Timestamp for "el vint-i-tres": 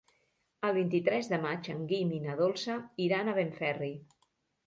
0.67-1.27